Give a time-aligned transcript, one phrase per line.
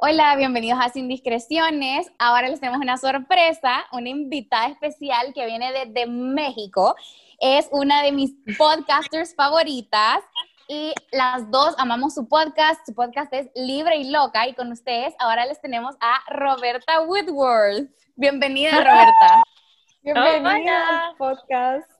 [0.00, 2.12] Hola, bienvenidos a Sin Discreciones.
[2.20, 6.94] Ahora les tenemos una sorpresa, una invitada especial que viene desde México.
[7.40, 10.20] Es una de mis podcasters favoritas
[10.68, 12.86] y las dos amamos su podcast.
[12.86, 17.90] Su podcast es Libre y Loca y con ustedes ahora les tenemos a Roberta Woodworth.
[18.14, 19.42] Bienvenida, Roberta.
[20.02, 21.90] Bienvenida al podcast.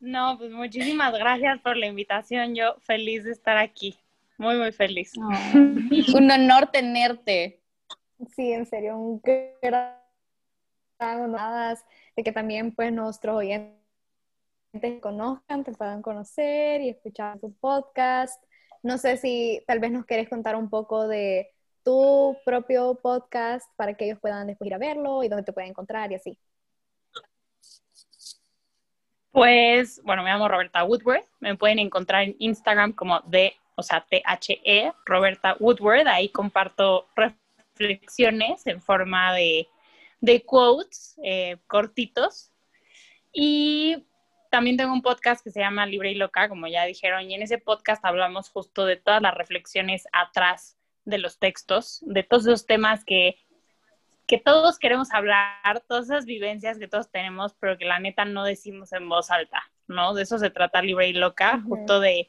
[0.00, 2.54] No, pues muchísimas gracias por la invitación.
[2.54, 3.98] Yo feliz de estar aquí.
[4.38, 5.12] Muy, muy feliz.
[6.14, 7.60] un honor tenerte.
[8.34, 9.92] Sí, en serio, un gran
[11.00, 11.78] honor
[12.16, 13.78] de que también pues nuestros oyentes
[14.80, 18.42] te conozcan, te puedan conocer y escuchar tu podcast.
[18.82, 21.50] No sé si tal vez nos quieres contar un poco de
[21.84, 25.70] tu propio podcast para que ellos puedan después ir a verlo y dónde te pueden
[25.70, 26.38] encontrar y así.
[29.30, 31.26] Pues, bueno, me llamo Roberta Woodworth.
[31.40, 36.08] Me pueden encontrar en Instagram como de, o sea, T-H-E, Roberta Woodworth.
[36.08, 39.68] Ahí comparto reflexiones en forma de,
[40.20, 42.50] de quotes eh, cortitos.
[43.32, 44.04] Y
[44.50, 47.42] también tengo un podcast que se llama Libre y Loca, como ya dijeron, y en
[47.42, 52.66] ese podcast hablamos justo de todas las reflexiones atrás de los textos, de todos esos
[52.66, 53.38] temas que
[54.26, 58.44] que todos queremos hablar, todas esas vivencias que todos tenemos, pero que la neta no
[58.44, 60.12] decimos en voz alta, ¿no?
[60.12, 62.28] De eso se trata Libre y Loca, justo de,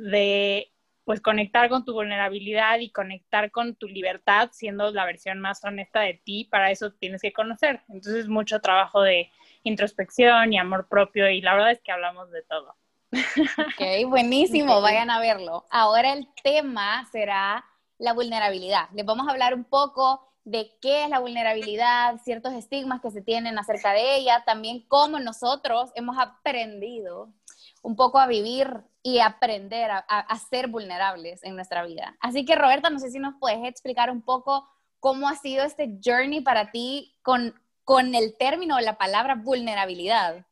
[0.00, 0.72] de,
[1.04, 6.00] pues, conectar con tu vulnerabilidad y conectar con tu libertad, siendo la versión más honesta
[6.00, 7.82] de ti, para eso tienes que conocer.
[7.88, 9.30] Entonces, mucho trabajo de
[9.62, 12.76] introspección y amor propio, y la verdad es que hablamos de todo.
[13.12, 15.66] Ok, buenísimo, vayan a verlo.
[15.70, 17.64] Ahora el tema será
[17.98, 18.88] la vulnerabilidad.
[18.94, 23.20] Les vamos a hablar un poco de qué es la vulnerabilidad, ciertos estigmas que se
[23.20, 27.30] tienen acerca de ella, también cómo nosotros hemos aprendido
[27.82, 32.16] un poco a vivir y aprender a, ser vulnerables en nuestra vida.
[32.20, 35.98] Así que Roberta, no sé si nos puedes explicar un poco cómo ha sido este
[36.04, 40.44] journey para ti con, con el término o la palabra vulnerabilidad.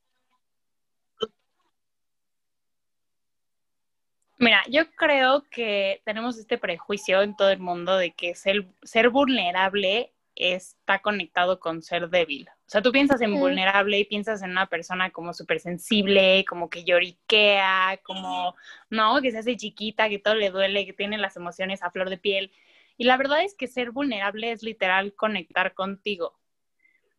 [4.38, 9.10] Mira, yo creo que tenemos este prejuicio en todo el mundo de que ser, ser
[9.10, 12.48] vulnerable está conectado con ser débil.
[12.48, 16.70] O sea, tú piensas en vulnerable y piensas en una persona como súper sensible, como
[16.70, 18.54] que lloriquea, como,
[18.90, 22.08] no, que se hace chiquita, que todo le duele, que tiene las emociones a flor
[22.10, 22.52] de piel.
[22.96, 26.38] Y la verdad es que ser vulnerable es literal conectar contigo.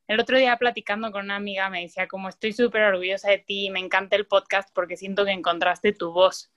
[0.07, 3.69] El otro día platicando con una amiga me decía como estoy súper orgullosa de ti,
[3.69, 6.51] me encanta el podcast porque siento que encontraste tu voz.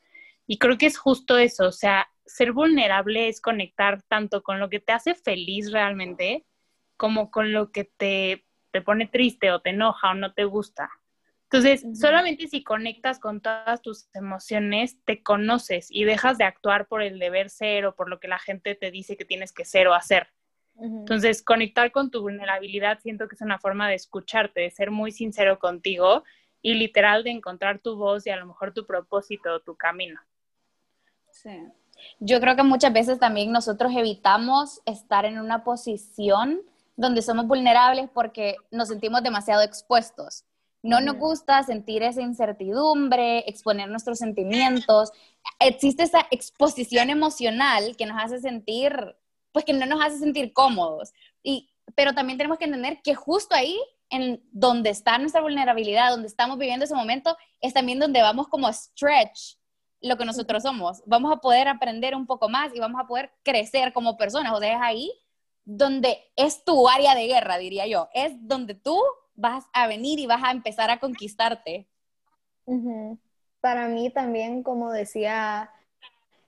[0.46, 4.70] Y creo que es justo eso, o sea, ser vulnerable es conectar tanto con lo
[4.70, 6.46] que te hace feliz realmente
[6.96, 10.90] como con lo que te, te pone triste o te enoja o no te gusta.
[11.52, 17.02] Entonces, solamente si conectas con todas tus emociones, te conoces y dejas de actuar por
[17.02, 19.86] el deber ser o por lo que la gente te dice que tienes que ser
[19.86, 20.28] o hacer.
[20.80, 25.12] Entonces, conectar con tu vulnerabilidad siento que es una forma de escucharte, de ser muy
[25.12, 26.24] sincero contigo
[26.62, 30.18] y literal de encontrar tu voz y a lo mejor tu propósito o tu camino.
[31.30, 31.50] Sí.
[32.18, 36.62] Yo creo que muchas veces también nosotros evitamos estar en una posición
[36.96, 40.44] donde somos vulnerables porque nos sentimos demasiado expuestos.
[40.82, 45.12] No nos gusta sentir esa incertidumbre, exponer nuestros sentimientos.
[45.60, 48.92] Existe esa exposición emocional que nos hace sentir,
[49.52, 51.12] pues que no nos hace sentir cómodos.
[51.42, 53.78] Y, pero también tenemos que entender que justo ahí,
[54.10, 58.70] en donde está nuestra vulnerabilidad, donde estamos viviendo ese momento, es también donde vamos como
[58.72, 59.56] stretch
[60.00, 61.00] lo que nosotros somos.
[61.06, 64.52] Vamos a poder aprender un poco más y vamos a poder crecer como personas.
[64.52, 65.12] O sea, es ahí
[65.64, 68.08] donde es tu área de guerra, diría yo.
[68.14, 68.98] Es donde tú
[69.34, 71.88] vas a venir y vas a empezar a conquistarte.
[73.60, 75.70] Para mí también, como decía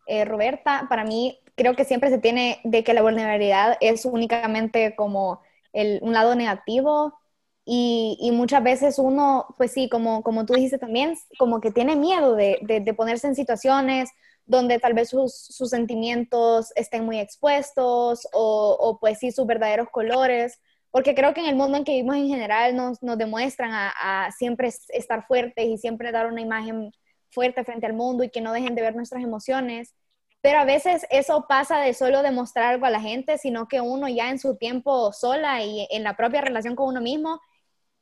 [0.07, 4.95] eh, Roberta, para mí creo que siempre se tiene de que la vulnerabilidad es únicamente
[4.97, 5.41] como
[5.73, 7.19] el, un lado negativo
[7.67, 12.35] y, muchas veces uno, pues sí, como, como tú dijiste también, como que tiene miedo
[12.35, 14.11] de, de, ponerse en situaciones
[14.47, 20.61] donde tal vez sus, sentimientos estén muy expuestos o, o, pues sí, sus verdaderos colores,
[20.91, 23.93] porque creo que en el mundo en que vivimos en general nos, nos demuestran a,
[24.27, 26.93] a, siempre estar fuertes y siempre dar una imagen
[27.31, 29.95] fuerte frente al mundo y que no dejen de ver nuestras emociones.
[30.41, 34.09] Pero a veces eso pasa de solo demostrar algo a la gente, sino que uno
[34.09, 37.41] ya en su tiempo sola y en la propia relación con uno mismo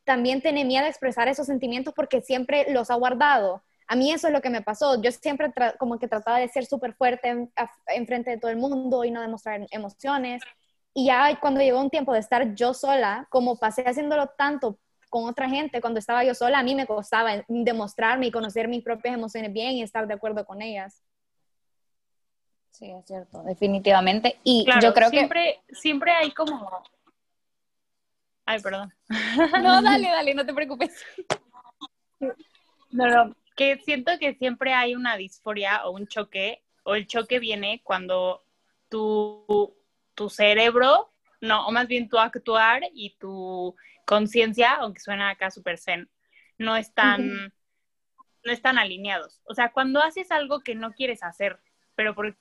[0.05, 3.63] también tiene miedo a expresar esos sentimientos porque siempre los ha guardado.
[3.93, 5.03] A mí eso es lo que me pasó.
[5.03, 9.05] Yo siempre como que trataba de ser súper fuerte en, frente de todo el mundo
[9.05, 10.43] y no demostrar emociones.
[10.95, 14.79] Y ya cuando llegó un tiempo de estar yo sola, como pasé haciéndolo tanto
[15.11, 18.83] con otra gente, cuando estaba yo sola, a mí me costaba demostrarme y conocer mis
[18.83, 21.03] propias emociones bien y estar de acuerdo con ellas.
[22.71, 24.39] Sí, es cierto, definitivamente.
[24.43, 26.83] Y Claro, yo creo siempre, siempre hay como...
[28.47, 28.91] Ay, perdón.
[29.07, 29.59] que...
[29.63, 31.05] No, dale, dale, no te preocupes.
[32.91, 37.39] No, no, que siento que siempre hay una disforia o un choque, o el choque
[37.39, 38.45] viene cuando
[38.89, 39.75] tu,
[40.15, 45.79] tu cerebro, no, o más bien tu actuar y tu conciencia, aunque suena acá súper
[45.79, 46.09] zen,
[46.59, 47.53] no están,
[48.45, 49.41] no están alineados.
[49.45, 51.59] O sea, cuando haces algo que no quieres hacer,
[51.95, 52.37] pero porque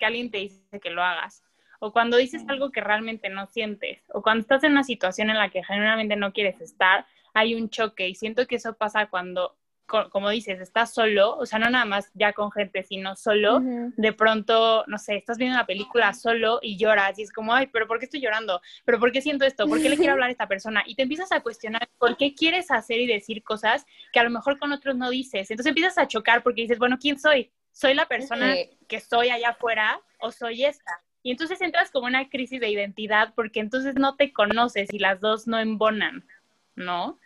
[0.00, 1.42] alguien te dice que lo hagas,
[1.80, 5.38] o cuando dices algo que realmente no sientes, o cuando estás en una situación en
[5.38, 9.56] la que genuinamente no quieres estar, hay un choque y siento que eso pasa cuando,
[9.88, 13.58] co- como dices, estás solo, o sea, no nada más ya con gente, sino solo,
[13.96, 17.66] de pronto, no sé, estás viendo una película solo y lloras y es como, ay,
[17.66, 18.60] pero ¿por qué estoy llorando?
[18.84, 19.66] ¿Pero por qué siento esto?
[19.68, 20.84] ¿Por qué le quiero hablar a esta persona?
[20.86, 24.30] Y te empiezas a cuestionar por qué quieres hacer y decir cosas que a lo
[24.30, 25.50] mejor con otros no dices.
[25.50, 27.50] Entonces empiezas a chocar porque dices, bueno, ¿quién soy?
[27.72, 28.54] ¿Soy la persona
[28.86, 31.00] que soy allá afuera o soy esta?
[31.22, 35.20] Y entonces entras como una crisis de identidad porque entonces no te conoces y las
[35.20, 36.24] dos no embonan,
[36.76, 37.18] ¿no?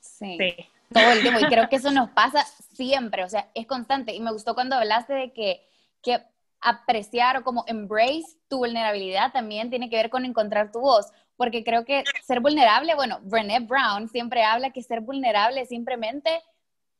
[0.00, 0.36] Sí.
[0.38, 0.68] Sí.
[0.92, 1.40] Todo el tiempo.
[1.40, 4.14] Y creo que eso nos pasa siempre, o sea, es constante.
[4.14, 5.66] Y me gustó cuando hablaste de que,
[6.02, 6.22] que
[6.60, 11.06] apreciar o como embrace tu vulnerabilidad también tiene que ver con encontrar tu voz.
[11.36, 16.42] Porque creo que ser vulnerable, bueno, Brené Brown siempre habla que ser vulnerable es simplemente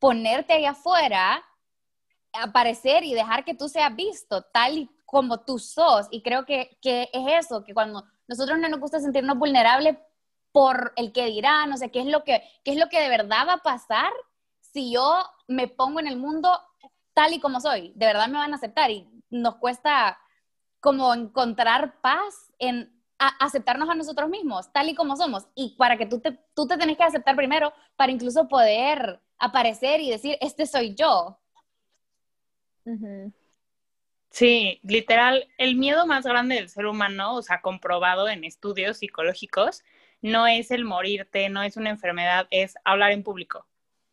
[0.00, 1.42] ponerte ahí afuera,
[2.32, 6.08] aparecer y dejar que tú seas visto tal y como tú sos.
[6.10, 9.96] Y creo que, que es eso, que cuando nosotros no nos gusta sentirnos vulnerables
[10.54, 13.08] por el que dirán, o sea, qué es lo que, qué es lo que de
[13.08, 14.12] verdad va a pasar
[14.60, 16.48] si yo me pongo en el mundo
[17.12, 20.16] tal y como soy, de verdad me van a aceptar y nos cuesta
[20.78, 25.96] como encontrar paz en a- aceptarnos a nosotros mismos, tal y como somos, y para
[25.96, 30.38] que tú te, tú te tenés que aceptar primero para incluso poder aparecer y decir,
[30.40, 31.36] este soy yo.
[34.30, 39.82] Sí, literal, el miedo más grande del ser humano, o sea, comprobado en estudios psicológicos,
[40.24, 43.66] no es el morirte, no es una enfermedad, es hablar en público.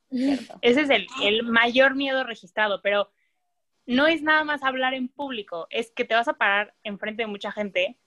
[0.09, 0.59] ¿cierto?
[0.61, 3.09] Ese es el, el mayor miedo registrado, pero
[3.85, 7.27] no es nada más hablar en público, es que te vas a parar enfrente de
[7.27, 7.97] mucha gente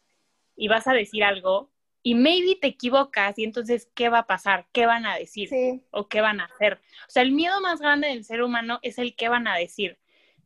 [0.54, 1.70] y vas a decir algo
[2.02, 4.66] y maybe te equivocas y entonces, ¿qué va a pasar?
[4.72, 5.48] ¿Qué van a decir?
[5.48, 5.82] Sí.
[5.90, 6.82] o qué van a hacer.
[7.08, 9.98] O sea, el miedo más grande del ser humano es el qué van a decir.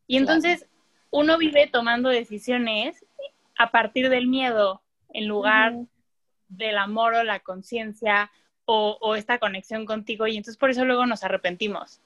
[0.07, 0.69] Y entonces
[1.11, 3.05] uno vive tomando decisiones
[3.59, 4.81] a partir del miedo
[5.13, 5.75] en lugar.
[6.49, 8.31] Del amor o la conciencia
[8.65, 10.27] o, o esta conexión contigo.
[10.27, 12.01] Y entonces por eso luego nos arrepentimos.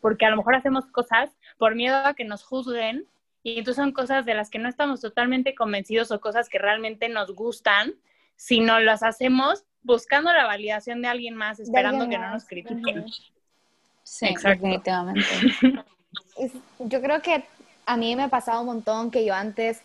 [0.00, 3.06] Porque a lo mejor hacemos cosas por miedo a que nos juzguen
[3.42, 7.08] y entonces son cosas de las que no estamos totalmente convencidos o cosas que realmente
[7.08, 7.94] nos gustan,
[8.34, 13.06] sino las hacemos buscando la validación de alguien más, esperando alguien que no nos critiquen.
[14.02, 14.64] Sí, Exacto.
[14.64, 15.28] definitivamente.
[16.80, 17.44] Yo creo que
[17.86, 19.80] a mí me ha pasado un montón que yo antes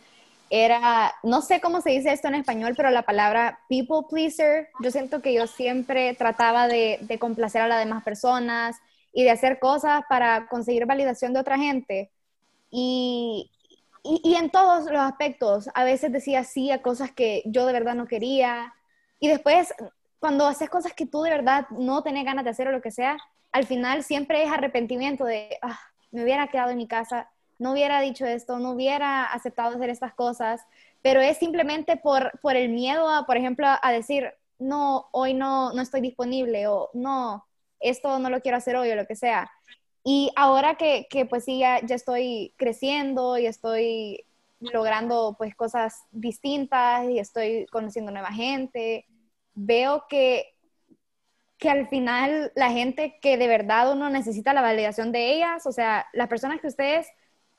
[0.52, 4.92] era, no sé cómo se dice esto en español, pero la palabra people pleaser, yo
[4.92, 8.76] siento que yo siempre trataba de, de complacer a las demás personas
[9.14, 12.12] y de hacer cosas para conseguir validación de otra gente.
[12.70, 13.50] Y,
[14.04, 17.74] y, y en todos los aspectos, a veces decía sí a cosas que yo de
[17.74, 18.74] verdad no quería.
[19.22, 19.74] Y después,
[20.20, 22.92] cuando haces cosas que tú de verdad no tenés ganas de hacer o lo que
[22.92, 23.18] sea,
[23.54, 25.80] al final siempre es arrepentimiento de, ah,
[26.12, 27.30] me hubiera quedado en mi casa,
[27.62, 30.66] no hubiera dicho esto, no hubiera aceptado hacer estas cosas,
[31.04, 35.72] pero es simplemente por, por el miedo a, por ejemplo, a decir, no, hoy no,
[35.72, 37.46] no estoy disponible o no,
[37.80, 39.52] esto no lo quiero hacer hoy o lo que sea.
[40.04, 44.26] Y ahora que, que pues sí, ya, ya estoy creciendo y estoy
[44.60, 49.06] logrando pues cosas distintas y estoy conociendo nueva gente,
[49.54, 50.56] veo que,
[51.60, 55.72] que al final la gente que de verdad uno necesita la validación de ellas, o
[55.72, 57.06] sea, las personas que ustedes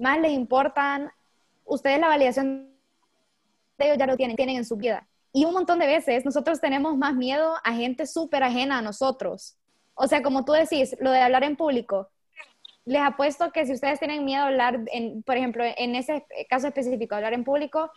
[0.02, 1.10] más les importan,
[1.64, 2.70] ustedes la validación
[3.78, 5.06] de ellos ya lo tienen, tienen en su vida.
[5.32, 9.56] Y un montón de veces nosotros tenemos más miedo a gente súper ajena a nosotros.
[9.94, 12.08] O sea, como tú decís, lo de hablar en público,
[12.84, 16.66] les apuesto que si ustedes tienen miedo a hablar, en, por ejemplo, en ese caso
[16.66, 17.90] específico, hablar en público,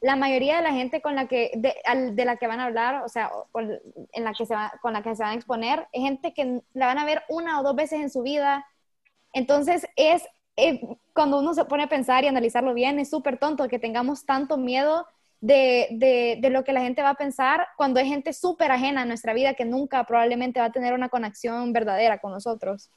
[0.00, 3.08] la mayoría de la gente con la que, de, la que van a hablar, o
[3.08, 3.30] sea,
[4.12, 6.62] en la que se va- con la que se van a exponer, es gente que
[6.72, 8.66] la van a ver una o dos veces en su vida.
[9.34, 10.24] Entonces, es,
[10.56, 10.80] eh,
[11.14, 14.56] cuando uno se pone a pensar y analizarlo bien, es súper tonto que tengamos tanto
[14.56, 15.06] miedo
[15.40, 19.02] de, de, de lo que la gente va a pensar cuando es gente súper ajena
[19.02, 22.90] a nuestra vida que nunca probablemente va a tener una conexión verdadera con nosotros.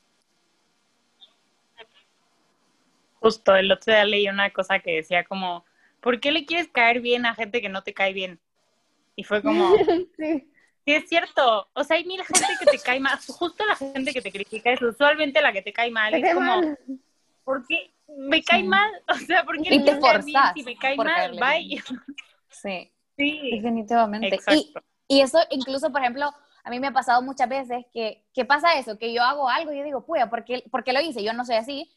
[3.19, 5.65] Justo, el otro día leí una cosa que decía como,
[6.01, 8.39] ¿por qué le quieres caer bien a gente que no te cae bien?
[9.15, 9.73] Y fue como,
[10.17, 10.49] Sí.
[10.85, 14.13] sí es cierto, o sea, hay mil gente que te cae mal, justo la gente
[14.13, 16.79] que te critica es usualmente la que te cae mal, Te es como, mal.
[17.43, 21.31] ¿Por qué, me cae mal, o sea, porque y te forzas si me cae mal,
[21.31, 21.81] bye.
[22.49, 22.91] Sí.
[23.17, 24.39] sí, definitivamente.
[24.51, 24.73] Y,
[25.07, 26.31] y, eso incluso, por ejemplo,
[26.63, 29.71] a mí me ha pasado muchas veces que, que pasa eso, que yo hago algo
[29.71, 31.23] y yo digo, puya, ¿por qué, ¿por qué lo hice?
[31.23, 31.91] Yo no soy así,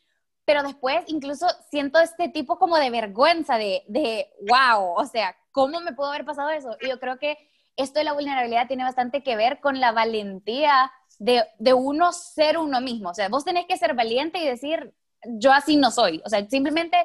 [0.44, 5.80] pero después incluso siento este tipo como de vergüenza, de, de, wow, o sea, ¿cómo
[5.80, 6.76] me pudo haber pasado eso?
[6.80, 7.36] Y yo creo que
[7.76, 12.58] esto de la vulnerabilidad tiene bastante que ver con la valentía de, de uno ser
[12.58, 13.10] uno mismo.
[13.10, 14.94] O sea, vos tenés que ser valiente y decir,
[15.38, 16.22] yo así no soy.
[16.24, 16.96] O sea, simplemente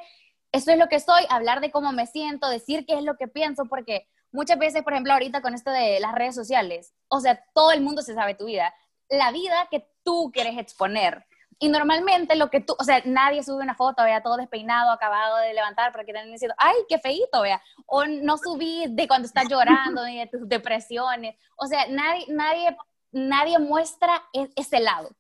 [0.51, 3.27] esto es lo que soy, hablar de cómo me siento, decir qué es lo que
[3.27, 7.43] pienso, porque muchas veces, por ejemplo, ahorita con esto de las redes sociales, o sea,
[7.53, 8.73] todo el mundo se sabe tu vida,
[9.09, 11.25] la vida que tú quieres exponer.
[11.59, 15.37] Y normalmente lo que tú, o sea, nadie sube una foto, vea, todo despeinado, acabado
[15.37, 17.61] de levantar, porque están diciendo, ay, qué feito, vea.
[17.85, 21.35] O no subí de cuando estás llorando, de tus depresiones.
[21.55, 22.75] O sea, nadie, nadie,
[23.11, 25.11] nadie muestra e-, ese lado.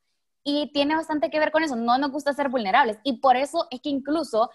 [0.43, 1.75] Y tiene bastante que ver con eso.
[1.75, 2.97] No nos gusta ser vulnerables.
[3.03, 4.49] Y por eso es que incluso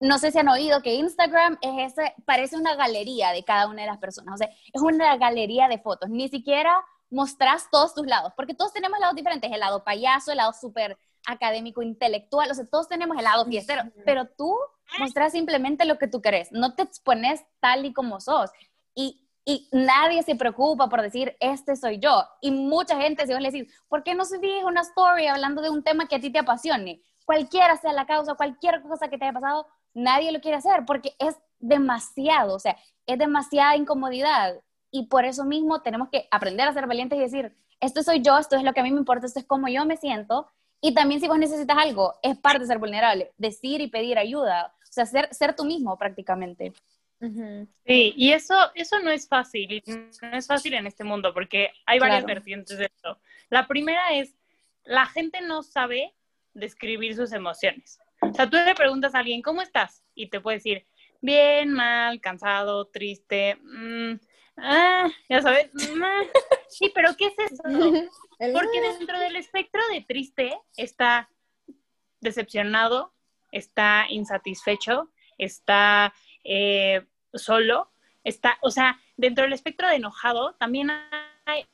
[0.00, 3.82] no sé si han oído que Instagram es ese, parece una galería de cada una
[3.82, 4.34] de las personas.
[4.34, 6.10] O sea, es una galería de fotos.
[6.10, 6.74] Ni siquiera
[7.10, 9.50] mostrás todos tus lados, porque todos tenemos lados diferentes.
[9.50, 12.50] El lado payaso, el lado súper académico, intelectual.
[12.50, 14.54] O sea, todos tenemos el lado fiestero, pero tú
[14.98, 16.52] mostrás simplemente lo que tú querés.
[16.52, 18.50] No te expones tal y como sos.
[18.94, 22.24] Y y nadie se preocupa por decir, este soy yo.
[22.40, 25.70] Y mucha gente, se vos le decís, ¿por qué no subís una story hablando de
[25.70, 27.02] un tema que a ti te apasione?
[27.26, 31.14] Cualquiera sea la causa, cualquier cosa que te haya pasado, nadie lo quiere hacer porque
[31.18, 34.60] es demasiado, o sea, es demasiada incomodidad
[34.90, 38.38] y por eso mismo tenemos que aprender a ser valientes y decir, esto soy yo,
[38.38, 40.48] esto es lo que a mí me importa, esto es como yo me siento
[40.80, 44.74] y también si vos necesitas algo, es parte de ser vulnerable, decir y pedir ayuda,
[44.82, 46.74] o sea, ser, ser tú mismo prácticamente.
[47.86, 51.98] Sí, y eso, eso no es fácil, no es fácil en este mundo porque hay
[51.98, 53.18] varias vertientes de esto.
[53.50, 54.34] La primera es,
[54.84, 56.14] la gente no sabe
[56.52, 57.98] describir sus emociones.
[58.20, 60.02] O sea, tú le preguntas a alguien, ¿cómo estás?
[60.14, 60.86] Y te puede decir,
[61.20, 64.14] bien, mal, cansado, triste, mm,
[64.58, 66.02] ah, ya sabes, mm,
[66.68, 67.62] sí, pero ¿qué es eso?
[68.52, 71.28] Porque dentro del espectro de triste está
[72.20, 73.12] decepcionado,
[73.52, 77.90] está insatisfecho, está eh, solo,
[78.24, 80.90] está, o sea, dentro del espectro de enojado también
[81.46, 81.66] hay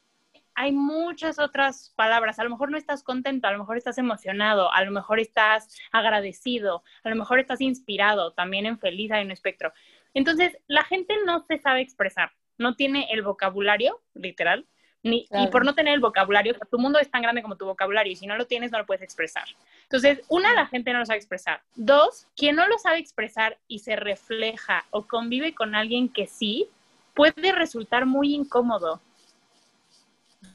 [0.60, 2.38] hay muchas otras palabras.
[2.38, 5.74] A lo mejor no estás contento, a lo mejor estás emocionado, a lo mejor estás
[5.90, 8.32] agradecido, a lo mejor estás inspirado.
[8.32, 9.72] También en feliz hay un espectro.
[10.12, 14.66] Entonces, la gente no se sabe expresar, no tiene el vocabulario, literal,
[15.02, 18.12] ni, y por no tener el vocabulario, tu mundo es tan grande como tu vocabulario
[18.12, 19.44] y si no lo tienes no lo puedes expresar.
[19.84, 21.62] Entonces, una, la gente no lo sabe expresar.
[21.74, 26.68] Dos, quien no lo sabe expresar y se refleja o convive con alguien que sí,
[27.14, 29.00] puede resultar muy incómodo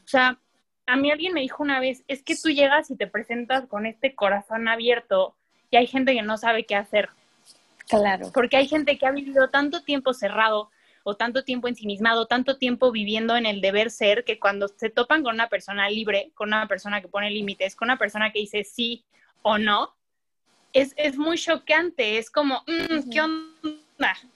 [0.05, 0.37] o sea,
[0.85, 3.87] a mí alguien me dijo una vez, es que tú llegas y te presentas con
[3.87, 5.35] este corazón abierto
[5.71, 7.09] y hay gente que no sabe qué hacer.
[7.89, 8.31] Claro.
[8.33, 10.69] Porque hay gente que ha vivido tanto tiempo cerrado
[11.07, 15.21] o tanto tiempo ensimismado, tanto tiempo viviendo en el deber ser, que cuando se topan
[15.21, 18.63] con una persona libre, con una persona que pone límites, con una persona que dice
[18.63, 19.05] sí
[19.43, 19.95] o no,
[20.73, 24.17] es, es muy choqueante, es como, mm, ¿qué onda?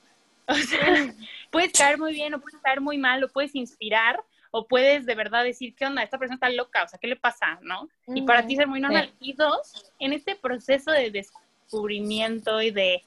[0.51, 1.13] O sea,
[1.51, 5.13] puedes caer muy bien o puedes caer muy mal, o puedes inspirar, o puedes de
[5.13, 6.01] verdad decir, ¿qué onda?
[6.01, 7.59] Esta persona está loca, o sea, ¿qué le pasa?
[7.61, 7.88] ¿No?
[8.07, 9.13] Y para ti ser muy normal.
[9.19, 13.03] Y dos, en este proceso de descubrimiento y de,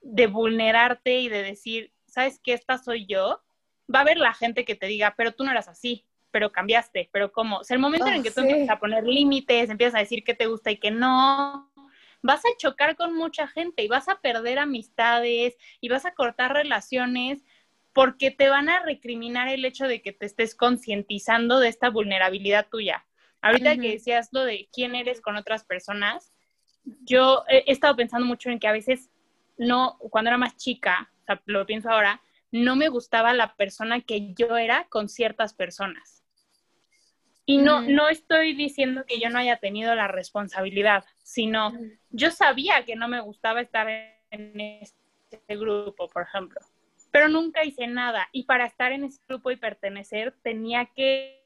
[0.00, 2.52] de vulnerarte y de decir, ¿sabes qué?
[2.52, 3.42] Esta soy yo,
[3.92, 7.08] va a haber la gente que te diga, pero tú no eras así, pero cambiaste,
[7.10, 7.58] pero ¿cómo?
[7.58, 10.22] O sea, el momento en el que tú empiezas a poner límites, empiezas a decir
[10.22, 11.72] qué te gusta y qué no,
[12.20, 16.52] vas a chocar con mucha gente y vas a perder amistades y vas a cortar
[16.52, 17.42] relaciones
[17.94, 22.68] porque te van a recriminar el hecho de que te estés concientizando de esta vulnerabilidad
[22.68, 23.06] tuya.
[23.40, 26.32] Ahorita que decías lo de quién eres con otras personas,
[26.84, 29.10] yo he, estado pensando mucho en que a veces
[29.58, 32.20] no, cuando era más chica, sea, lo pienso ahora,
[32.50, 36.22] no me gustaba la persona que yo era con ciertas personas.
[37.44, 41.72] Y no, no estoy diciendo que yo no haya tenido la responsabilidad, sino
[42.10, 43.88] yo sabía que no me gustaba estar
[44.30, 46.60] en este grupo, por ejemplo
[47.12, 48.28] pero nunca hice nada.
[48.32, 51.44] Y para estar en ese grupo y pertenecer tenía que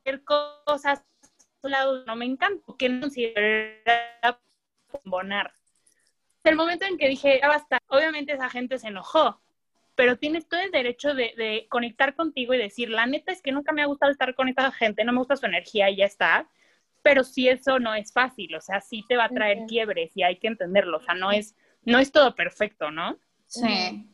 [0.00, 1.04] hacer cosas a
[1.62, 4.40] su lado no me encanta, que no consideraba
[5.04, 5.52] bonar.
[6.44, 9.40] El momento en que dije, ya basta, obviamente esa gente se enojó,
[9.94, 13.52] pero tienes todo el derecho de, de, conectar contigo y decir, la neta es que
[13.52, 16.06] nunca me ha gustado estar con esta gente, no me gusta su energía y ya
[16.06, 16.48] está
[17.02, 20.22] pero sí eso no es fácil, o sea, sí te va a traer quiebres y
[20.22, 21.54] hay que entenderlo, o sea, no es,
[21.84, 23.16] no es todo perfecto, ¿no?
[23.46, 24.06] Sí.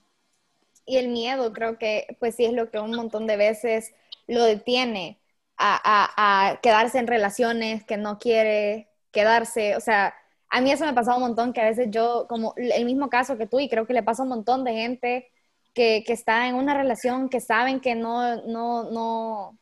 [0.87, 3.93] Y el miedo creo que pues sí es lo que un montón de veces
[4.29, 5.19] lo detiene,
[5.59, 9.75] a, a, quedarse en relaciones que no quiere quedarse.
[9.77, 10.15] O sea,
[10.51, 13.09] a mí eso me ha pasado un montón, que a veces yo, como el mismo
[13.09, 15.29] caso que tú, y creo que le pasa a un montón de gente
[15.75, 19.59] que, que está en una relación que saben que no, no, no,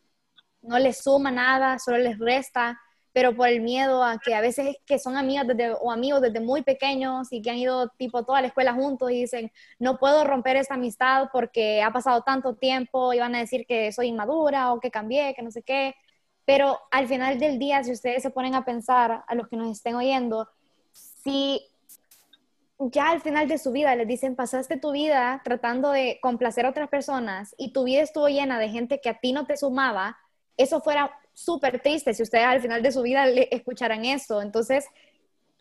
[0.62, 2.79] no les suma nada, solo les resta,
[3.14, 6.41] pero por el miedo a que a veces que son amigas desde, o amigos desde
[6.41, 10.25] muy pequeños y que han ido tipo toda la escuela juntos y dicen, no puedo
[10.25, 14.73] romper esta amistad porque ha pasado tanto tiempo y van a decir que soy inmadura
[14.73, 15.95] o que cambié, que no sé qué.
[16.45, 19.71] Pero al final del día, si ustedes se ponen a pensar, a los que nos
[19.71, 20.49] estén oyendo,
[21.25, 21.66] si
[22.78, 26.71] ya al final de su vida les dicen, pasaste tu vida tratando de complacer a
[26.71, 30.19] otras personas y tu vida estuvo llena de gente que a ti no te sumaba,
[30.57, 34.40] eso fuera súper triste si ustedes al final de su vida le escucharan eso.
[34.43, 34.87] Entonces,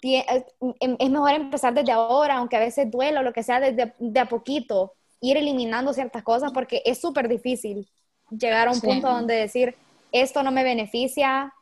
[0.03, 0.45] eh,
[0.79, 3.93] em, es mejor empezar desde ahora, aunque a veces duela o lo que sea, desde
[3.97, 7.87] de a poquito, ir eliminando ciertas cosas porque es súper difícil
[8.29, 9.75] llegar a un punto donde decir,
[10.11, 11.53] esto no me beneficia,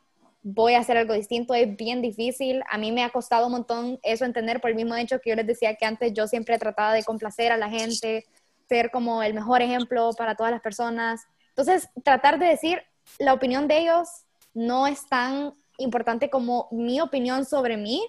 [0.42, 2.62] voy a hacer algo distinto, es bien difícil.
[2.70, 5.36] A mí me ha costado un montón eso entender por el mismo hecho que yo
[5.36, 8.26] les decía que antes yo siempre trataba de complacer a la gente,
[8.68, 11.22] ser como el mejor ejemplo para todas las personas.
[11.50, 12.82] Entonces, tratar de decir,
[13.18, 14.08] la opinión de ellos
[14.54, 18.02] no es tan importante como mi opinión sobre mí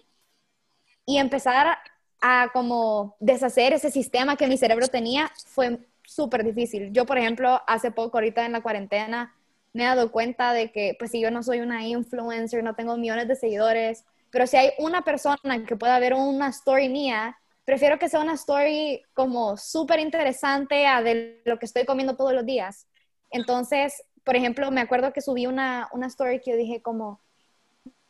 [1.05, 1.77] y empezar
[2.21, 6.91] a como deshacer ese sistema que mi cerebro tenía fue súper difícil.
[6.93, 9.35] Yo, por ejemplo, hace poco, ahorita en la cuarentena,
[9.73, 12.95] me he dado cuenta de que, pues si yo no soy una influencer, no tengo
[12.97, 17.99] millones de seguidores, pero si hay una persona que pueda ver una story mía, prefiero
[17.99, 22.45] que sea una story como súper interesante a de lo que estoy comiendo todos los
[22.45, 22.87] días.
[23.31, 27.19] Entonces, por ejemplo, me acuerdo que subí una, una story que yo dije como,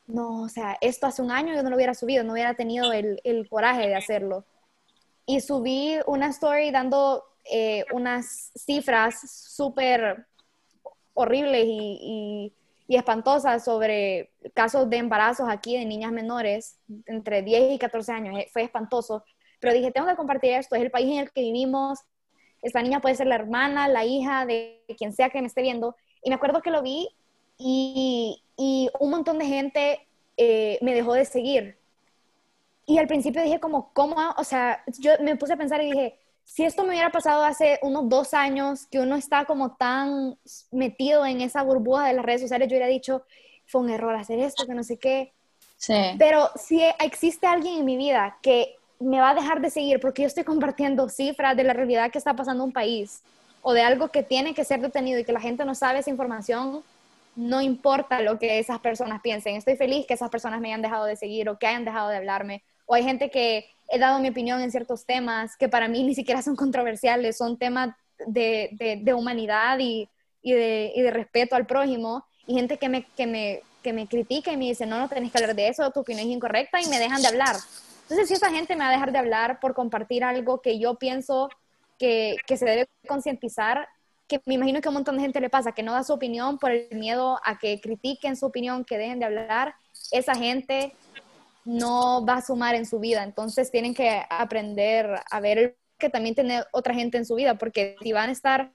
[0.05, 2.91] no, o sea, esto hace un año yo no lo hubiera subido, no hubiera tenido
[2.91, 4.45] el, el coraje de hacerlo.
[5.25, 9.19] Y subí una story dando eh, unas cifras
[9.55, 10.27] súper
[11.13, 12.53] horribles y,
[12.87, 16.77] y, espantosas sobre casos de embarazos aquí de niñas menores
[17.07, 18.37] entre 10 y 14 años.
[18.37, 19.23] Eh, fue espantoso.
[19.59, 21.99] Pero dije, tengo que compartir esto, es el país en el que vivimos.
[22.61, 25.95] Esta niña puede ser la hermana, la hija de quien sea que me esté viendo.
[26.21, 27.09] Y me acuerdo que lo vi
[27.57, 31.77] y, y un montón de gente eh, me dejó de seguir.
[32.85, 34.15] Y al principio dije como, ¿cómo?
[34.37, 37.79] O sea, yo me puse a pensar y dije, si esto me hubiera pasado hace
[37.81, 40.37] unos dos años, que uno está como tan
[40.71, 43.23] metido en esa burbuja de las redes sociales, yo hubiera dicho,
[43.65, 45.33] fue un error hacer esto, que no sé qué.
[45.77, 45.95] Sí.
[46.19, 50.21] Pero si existe alguien en mi vida que me va a dejar de seguir porque
[50.21, 53.21] yo estoy compartiendo cifras de la realidad que está pasando en un país
[53.61, 56.09] o de algo que tiene que ser detenido y que la gente no sabe esa
[56.09, 56.83] información,
[57.35, 59.55] no importa lo que esas personas piensen.
[59.55, 62.17] Estoy feliz que esas personas me hayan dejado de seguir o que hayan dejado de
[62.17, 62.63] hablarme.
[62.85, 66.15] O hay gente que he dado mi opinión en ciertos temas que para mí ni
[66.15, 70.09] siquiera son controversiales, son temas de, de, humanidad y,
[70.41, 74.07] y, de, y, de, respeto al prójimo, y gente que me, que, me, que me
[74.07, 76.81] critica y me dice, no, no tenés que hablar de eso, tu opinión es incorrecta,
[76.81, 77.55] y me dejan de hablar.
[78.03, 80.95] Entonces, si esa gente me va a dejar de hablar por compartir algo que yo
[80.95, 81.49] pienso
[81.97, 83.87] que, que se debe concientizar,
[84.27, 86.13] que me imagino que a un montón de gente le pasa, que no da su
[86.13, 89.75] opinión por el miedo a que critiquen su opinión, que dejen de hablar,
[90.11, 90.95] esa gente
[91.65, 93.23] no va a sumar en su vida.
[93.23, 97.95] Entonces tienen que aprender a ver que también tiene otra gente en su vida, porque
[98.01, 98.71] si van a estar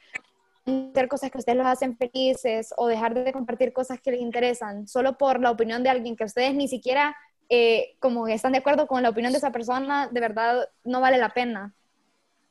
[0.66, 4.87] hacer cosas que ustedes los hacen felices o dejar de compartir cosas que les interesan
[4.87, 7.16] solo por la opinión de alguien que ustedes ni siquiera
[7.48, 11.16] eh, como están de acuerdo con la opinión de esa persona, de verdad no vale
[11.16, 11.74] la pena.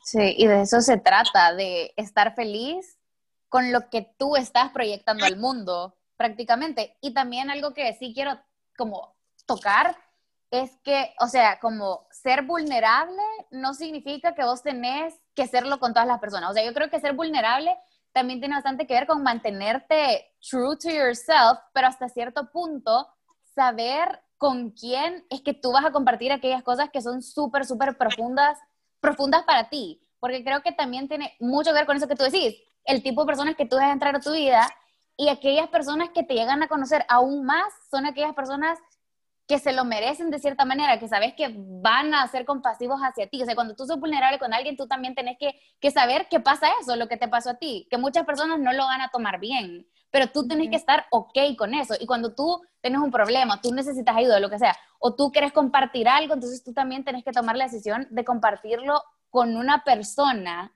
[0.03, 2.97] Sí, y de eso se trata, de estar feliz
[3.49, 6.97] con lo que tú estás proyectando al mundo, prácticamente.
[7.01, 8.39] Y también algo que sí quiero
[8.75, 9.13] como
[9.45, 9.95] tocar
[10.51, 15.93] es que, o sea, como ser vulnerable no significa que vos tenés que serlo con
[15.93, 16.51] todas las personas.
[16.51, 17.75] O sea, yo creo que ser vulnerable
[18.13, 23.07] también tiene bastante que ver con mantenerte true to yourself, pero hasta cierto punto
[23.53, 27.97] saber con quién es que tú vas a compartir aquellas cosas que son súper, súper
[27.97, 28.57] profundas,
[28.99, 30.01] profundas para ti.
[30.19, 32.55] Porque creo que también tiene mucho que ver con eso que tú decís,
[32.85, 34.67] el tipo de personas que tú dejas entrar a tu vida
[35.17, 38.79] y aquellas personas que te llegan a conocer aún más son aquellas personas
[39.47, 43.27] que se lo merecen de cierta manera, que sabes que van a ser compasivos hacia
[43.27, 43.41] ti.
[43.41, 46.41] O sea, cuando tú sos vulnerable con alguien, tú también tenés que, que saber qué
[46.41, 49.09] pasa eso, lo que te pasó a ti, que muchas personas no lo van a
[49.09, 51.95] tomar bien, pero tú tenés que estar ok con eso.
[51.97, 55.53] Y cuando tú tienes un problema, tú necesitas ayuda, lo que sea, o tú quieres
[55.53, 60.73] compartir algo, entonces tú también tenés que tomar la decisión de compartirlo con una persona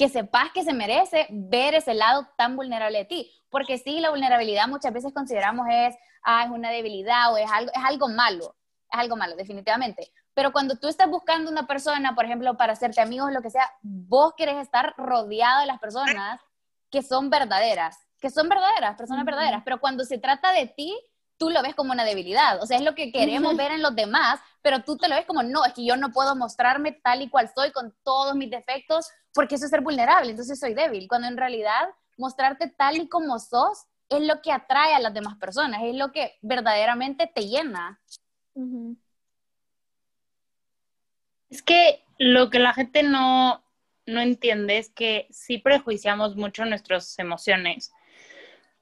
[0.00, 3.30] que sepas que se merece ver ese lado tan vulnerable de ti.
[3.50, 7.70] Porque sí, la vulnerabilidad muchas veces consideramos es, ah, es una debilidad o es algo,
[7.70, 8.56] es algo malo,
[8.90, 10.10] es algo malo, definitivamente.
[10.32, 13.70] Pero cuando tú estás buscando una persona, por ejemplo, para hacerte amigos, lo que sea,
[13.82, 16.40] vos querés estar rodeado de las personas
[16.90, 20.98] que son verdaderas, que son verdaderas, personas verdaderas, pero cuando se trata de ti,
[21.40, 23.96] tú lo ves como una debilidad, o sea, es lo que queremos ver en los
[23.96, 27.22] demás, pero tú te lo ves como, no, es que yo no puedo mostrarme tal
[27.22, 31.08] y cual soy con todos mis defectos, porque eso es ser vulnerable, entonces soy débil,
[31.08, 35.38] cuando en realidad mostrarte tal y como sos es lo que atrae a las demás
[35.38, 37.98] personas, es lo que verdaderamente te llena.
[41.48, 43.64] Es que lo que la gente no,
[44.04, 47.92] no entiende es que sí prejuiciamos mucho nuestras emociones,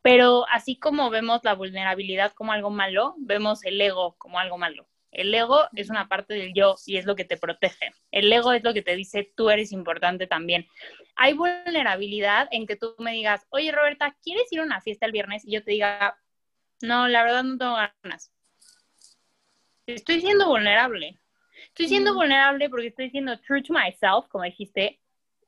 [0.03, 4.89] pero así como vemos la vulnerabilidad como algo malo, vemos el ego como algo malo.
[5.11, 7.93] El ego es una parte del yo y es lo que te protege.
[8.11, 10.67] El ego es lo que te dice tú eres importante también.
[11.17, 15.13] Hay vulnerabilidad en que tú me digas, oye Roberta, ¿quieres ir a una fiesta el
[15.13, 15.45] viernes?
[15.47, 16.19] Y yo te diga,
[16.83, 18.33] no, la verdad no tengo ganas.
[19.87, 21.19] Estoy siendo vulnerable.
[21.69, 25.01] Estoy siendo vulnerable porque estoy siendo true to myself, como dijiste,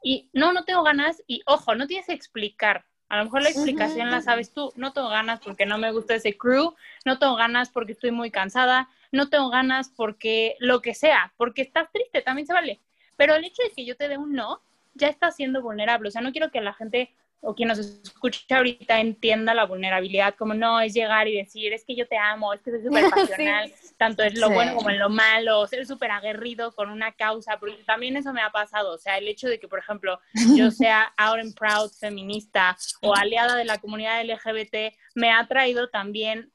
[0.02, 2.86] y no, no tengo ganas y ojo, no tienes que explicar.
[3.10, 4.72] A lo mejor la explicación la sabes tú.
[4.76, 8.30] No tengo ganas porque no me gusta ese crew, no tengo ganas porque estoy muy
[8.30, 12.78] cansada, no tengo ganas porque lo que sea, porque estás triste, también se vale.
[13.16, 14.62] Pero el hecho de que yo te dé un no,
[14.94, 16.08] ya estás siendo vulnerable.
[16.08, 20.34] O sea, no quiero que la gente o quien nos escucha ahorita entienda la vulnerabilidad,
[20.34, 23.10] como no es llegar y decir, es que yo te amo, es que soy súper
[23.10, 27.58] pasional, tanto en lo bueno como en lo malo, ser súper aguerrido con una causa,
[27.58, 30.20] porque también eso me ha pasado, o sea, el hecho de que, por ejemplo,
[30.54, 35.88] yo sea out and proud feminista o aliada de la comunidad LGBT, me ha traído
[35.88, 36.52] también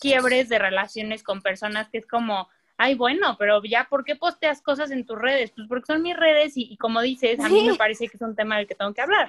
[0.00, 4.62] quiebres de relaciones con personas que es como, ay, bueno, pero ya, ¿por qué posteas
[4.62, 5.50] cosas en tus redes?
[5.54, 8.22] Pues porque son mis redes y, y como dices, a mí me parece que es
[8.22, 9.28] un tema del que tengo que hablar.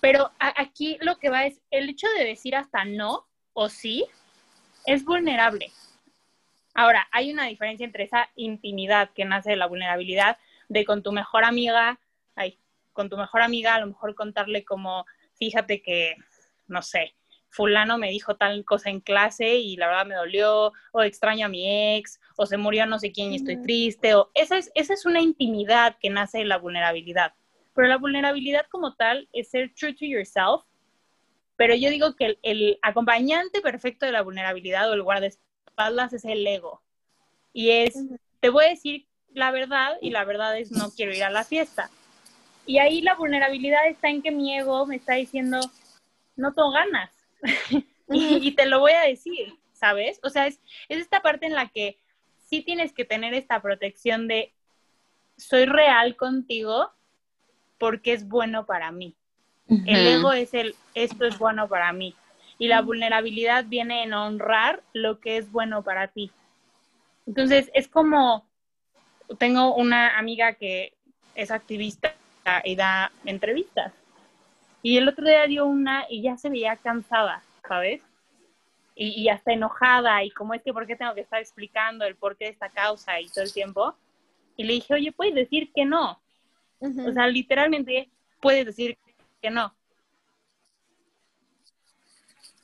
[0.00, 4.06] Pero aquí lo que va es, el hecho de decir hasta no o sí
[4.86, 5.72] es vulnerable.
[6.74, 11.10] Ahora, hay una diferencia entre esa intimidad que nace de la vulnerabilidad de con tu
[11.10, 11.98] mejor amiga,
[12.36, 12.56] ay,
[12.92, 16.16] con tu mejor amiga a lo mejor contarle como, fíjate que,
[16.68, 17.14] no sé,
[17.48, 21.48] fulano me dijo tal cosa en clase y la verdad me dolió, o extraño a
[21.48, 24.94] mi ex, o se murió no sé quién y estoy triste, o esa es, esa
[24.94, 27.34] es una intimidad que nace de la vulnerabilidad.
[27.78, 30.64] Pero la vulnerabilidad como tal es ser true to yourself.
[31.54, 36.44] Pero yo digo que el, acompañante perfecto de la vulnerabilidad o el guardaespaldas es el
[36.44, 36.82] ego.
[37.52, 37.94] Y es,
[38.40, 41.44] te voy a decir la verdad y la verdad es no quiero ir a la
[41.44, 41.88] fiesta.
[42.66, 45.60] Y ahí la vulnerabilidad está en que mi ego me está diciendo,
[46.34, 47.12] no tengo ganas.
[48.08, 50.18] y, te lo voy a decir, ¿sabes?
[50.24, 52.00] O sea, es, es esta parte en la que
[52.44, 54.52] sí tienes que tener esta protección de
[55.36, 56.97] soy real contigo
[57.78, 59.14] porque es bueno para mí.
[59.68, 62.14] El ego es el, esto es bueno para mí.
[62.58, 66.32] Y la vulnerabilidad viene en honrar lo que es bueno para ti.
[67.26, 68.46] Entonces, es como,
[69.38, 70.94] tengo una amiga que
[71.34, 72.14] es activista
[72.64, 73.92] y da entrevistas.
[74.82, 78.00] Y el otro día dio una y ya se veía cansada, ¿sabes?
[78.94, 82.16] Y, y hasta enojada y como es que, ¿por qué tengo que estar explicando el
[82.16, 83.94] porqué de esta causa y todo el tiempo?
[84.56, 86.20] Y le dije, oye, puedes decir que no,
[86.80, 88.08] o sea, literalmente
[88.40, 88.96] puedes decir
[89.40, 89.74] que no.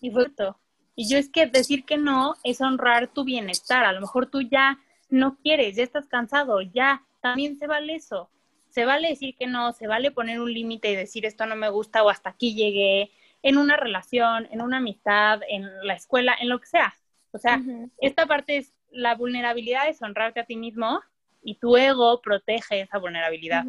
[0.01, 0.27] Y fue
[0.95, 3.85] Y yo es que decir que no es honrar tu bienestar.
[3.85, 8.29] A lo mejor tú ya no quieres, ya estás cansado, ya también se vale eso.
[8.69, 11.71] Se vale decir que no, se vale poner un límite y decir esto no me
[11.71, 13.11] gusta o hasta aquí llegué,
[13.43, 16.95] en una relación, en una amistad, en la escuela, en lo que sea.
[17.31, 17.63] O sea,
[18.01, 21.01] esta parte es la vulnerabilidad es honrarte a ti mismo
[21.43, 23.65] y tu ego protege esa vulnerabilidad.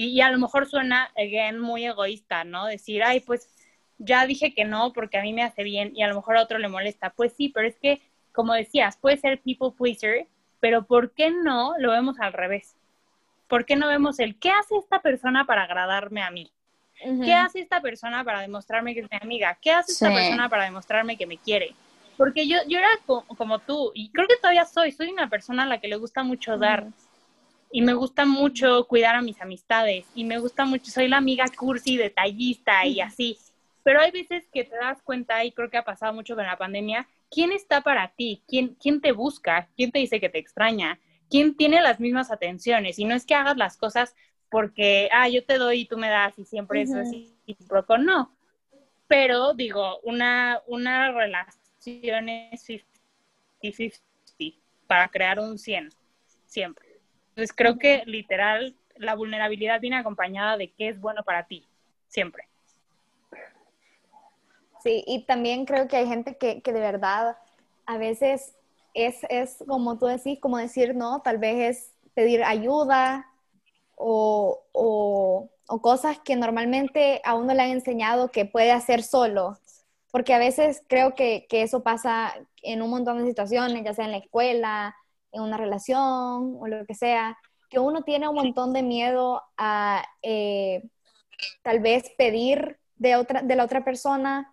[0.00, 2.66] Y, a lo mejor suena, again, muy egoísta, ¿no?
[2.66, 3.50] Decir, ay, pues
[3.98, 6.42] ya dije que no porque a mí me hace bien y a lo mejor a
[6.42, 7.10] otro le molesta.
[7.10, 10.28] Pues sí, pero es que, como decías, puede ser people pleaser,
[10.60, 12.76] pero ¿por qué no lo vemos al revés?
[13.48, 16.52] ¿Por qué no vemos el qué hace esta persona para agradarme a mí?
[17.24, 19.58] ¿Qué hace esta persona para demostrarme que es mi amiga?
[19.60, 21.74] ¿Qué hace esta persona para demostrarme que me quiere?
[22.16, 25.66] Porque yo, yo era como, tú, y creo que todavía soy, soy una persona a
[25.66, 26.86] la que le gusta mucho dar
[27.70, 31.44] y me gusta mucho cuidar a mis amistades y me gusta mucho, soy la amiga
[31.56, 33.38] cursi, detallista y así.
[33.82, 36.58] Pero hay veces que te das cuenta, y creo que ha pasado mucho con la
[36.58, 38.42] pandemia, ¿quién está para ti?
[38.46, 39.68] ¿Quién, quién te busca?
[39.76, 40.98] ¿Quién te dice que te extraña?
[41.30, 42.98] ¿Quién tiene las mismas atenciones?
[42.98, 44.14] Y no es que hagas las cosas
[44.50, 47.34] porque, ah, yo te doy y tú me das y siempre es así,
[48.00, 48.32] no.
[49.06, 52.66] Pero digo, una, una relación es
[53.62, 54.54] 50-50
[54.86, 55.90] para crear un 100,
[56.46, 56.87] siempre.
[57.38, 61.64] Entonces creo que literal la vulnerabilidad viene acompañada de qué es bueno para ti,
[62.08, 62.48] siempre.
[64.82, 67.36] Sí, y también creo que hay gente que, de verdad
[67.86, 68.56] a veces
[68.92, 73.30] es, es, como tú decís, como decir no, tal vez es pedir ayuda
[73.94, 79.56] o, o cosas que normalmente a uno le han enseñado que puede hacer solo.
[80.10, 84.06] Porque a veces creo que, que eso pasa en un montón de situaciones, ya sea
[84.06, 84.96] en la escuela,
[85.32, 87.36] en una relación o lo que sea,
[87.68, 90.82] que uno tiene un montón de miedo a eh,
[91.62, 94.52] tal vez pedir de, otra, de la otra persona.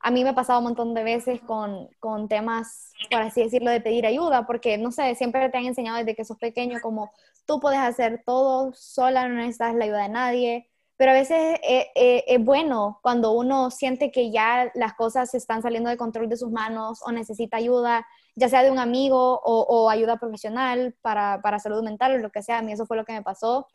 [0.00, 3.70] A mí me ha pasado un montón de veces con, con, temas, por así decirlo,
[3.70, 7.10] de pedir ayuda, porque, no sé, siempre te han enseñado desde que sos pequeño como
[7.46, 10.70] tú puedes hacer todo sola, no necesitas la ayuda de nadie.
[10.98, 15.90] Pero a veces es, es bueno cuando uno siente que ya las cosas están saliendo
[15.90, 20.18] de control de sus manos o necesita ayuda, ya sea de un amigo o, ayuda
[20.18, 22.58] profesional para, para, salud mental o lo que sea.
[22.58, 23.66] A mí eso fue lo que me pasó.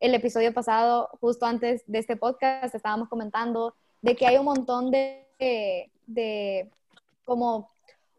[0.00, 4.90] El episodio pasado, justo antes de este podcast, estábamos comentando de que hay un montón
[4.90, 5.24] de,
[6.06, 6.70] de,
[7.24, 7.70] como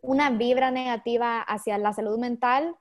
[0.02, 2.76] una vibra negativa hacia la salud mental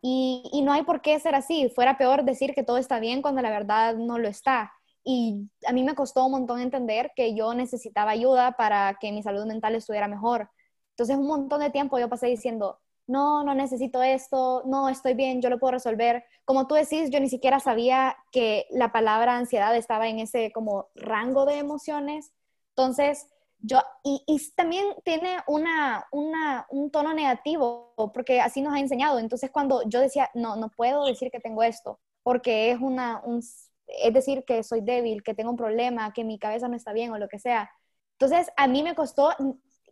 [0.00, 1.70] y, y, no hay por qué ser así.
[1.74, 4.72] Fuera peor decir que todo está bien cuando la verdad no lo está.
[5.02, 9.22] Y a mí me costó un montón entender que yo necesitaba ayuda para que mi
[9.22, 10.50] salud mental estuviera mejor.
[10.94, 15.42] Entonces un montón de tiempo yo pasé diciendo, no, no necesito esto, no, estoy bien,
[15.42, 16.24] yo lo puedo resolver.
[16.44, 20.88] Como tú decís, yo ni siquiera sabía que la palabra ansiedad estaba en ese como
[20.94, 22.32] rango de emociones.
[22.70, 23.26] Entonces,
[23.58, 29.18] yo, y, y también tiene una, una, un tono negativo, porque así nos ha enseñado.
[29.18, 33.38] Entonces, cuando yo decía, no, no puedo decir que tengo esto, porque es una, un,
[33.38, 37.12] es decir, que soy débil, que tengo un problema, que mi cabeza no está bien
[37.12, 37.70] o lo que sea.
[38.18, 39.30] Entonces, a mí me costó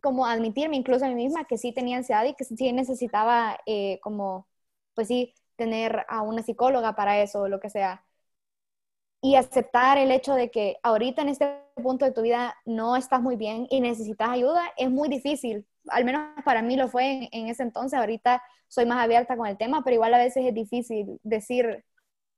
[0.03, 3.99] como admitirme incluso a mí misma que sí tenía ansiedad y que sí necesitaba eh,
[4.01, 4.47] como,
[4.95, 8.05] pues sí, tener a una psicóloga para eso o lo que sea.
[9.21, 11.47] Y aceptar el hecho de que ahorita en este
[11.81, 15.65] punto de tu vida no estás muy bien y necesitas ayuda es muy difícil.
[15.89, 17.97] Al menos para mí lo fue en, ese entonces.
[17.97, 21.85] Ahorita soy más abierta con el tema, pero igual a veces es difícil decir,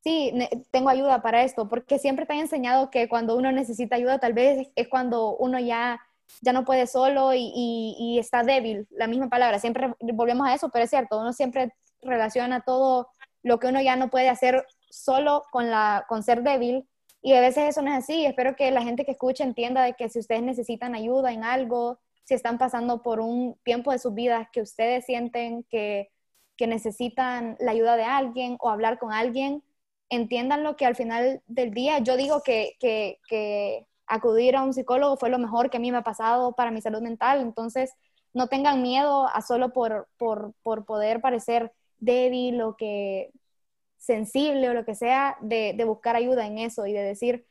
[0.03, 0.33] sí,
[0.71, 4.33] tengo ayuda para esto, porque siempre te han enseñado que cuando uno necesita ayuda, tal
[4.33, 5.99] vez es cuando uno ya
[6.41, 10.85] ya no puede solo y, está débil, la misma palabra, siempre volvemos a eso, pero
[10.85, 13.09] es cierto, uno siempre relaciona todo
[13.43, 16.87] lo que uno ya no puede hacer solo con, la, con ser débil
[17.21, 18.25] y a veces eso no es así.
[18.25, 21.99] Espero que la gente que escuche entienda de que si ustedes necesitan ayuda en algo,
[22.23, 26.11] si están pasando por un tiempo de sus vidas que ustedes sienten que,
[26.55, 29.63] que necesitan la ayuda de alguien o hablar con alguien,
[30.09, 35.17] entiendan lo que al final del día yo digo que, que acudir a un psicólogo
[35.17, 37.41] fue lo mejor que a mí me ha pasado para mi salud mental.
[37.41, 37.93] Entonces,
[38.33, 40.53] no tengan miedo a solo por, por,
[40.85, 43.31] poder parecer débil o que
[43.97, 47.47] sensible o lo que sea, de, de, buscar ayuda en eso y de decir,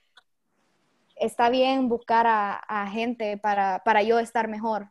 [1.17, 4.91] está bien buscar a, a gente para, para yo estar mejor.